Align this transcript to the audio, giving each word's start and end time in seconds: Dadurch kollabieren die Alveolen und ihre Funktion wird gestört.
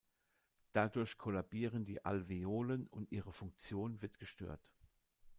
Dadurch 0.73 1.19
kollabieren 1.19 1.85
die 1.85 2.03
Alveolen 2.03 2.87
und 2.87 3.11
ihre 3.11 3.31
Funktion 3.33 4.01
wird 4.01 4.17
gestört. 4.17 4.67